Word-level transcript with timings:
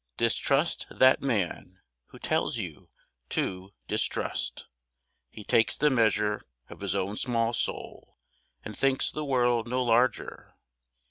Distrust 0.17 0.87
that 0.89 1.21
man 1.21 1.79
who 2.07 2.17
tells 2.17 2.57
you 2.57 2.89
to 3.29 3.71
distrust: 3.87 4.67
He 5.29 5.43
takes 5.43 5.77
the 5.77 5.91
measure 5.91 6.41
of 6.69 6.79
his 6.79 6.95
own 6.95 7.17
small 7.17 7.53
soul, 7.53 8.17
And 8.65 8.75
thinks 8.75 9.11
the 9.11 9.23
world 9.23 9.67
no 9.67 9.83
larger. 9.83 10.55